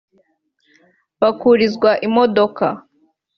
bakurizwa 1.21 1.89
imodoka 2.07 2.65